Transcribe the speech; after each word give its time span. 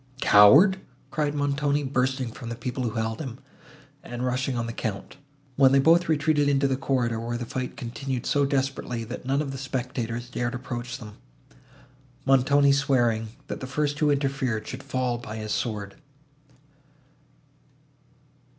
"Coward!" 0.19 0.79
cried 1.11 1.35
Montoni, 1.35 1.83
bursting 1.83 2.31
from 2.31 2.49
the 2.49 2.55
people 2.55 2.81
who 2.85 2.95
held 2.99 3.19
him, 3.21 3.37
and 4.01 4.25
rushing 4.25 4.57
on 4.57 4.65
the 4.65 4.73
Count, 4.73 5.17
when 5.57 5.73
they 5.73 5.77
both 5.79 6.09
retreated 6.09 6.49
into 6.49 6.67
the 6.67 6.75
corridor, 6.75 7.19
where 7.19 7.37
the 7.37 7.45
fight 7.45 7.77
continued 7.77 8.25
so 8.25 8.43
desperately, 8.43 9.03
that 9.03 9.27
none 9.27 9.43
of 9.43 9.51
the 9.51 9.59
spectators 9.59 10.27
dared 10.31 10.55
approach 10.55 10.97
them, 10.97 11.17
Montoni 12.25 12.71
swearing, 12.71 13.27
that 13.47 13.59
the 13.59 13.67
first 13.67 13.99
who 13.99 14.09
interfered, 14.09 14.67
should 14.67 14.81
fall 14.81 15.19
by 15.19 15.35
his 15.35 15.51
sword. 15.51 15.93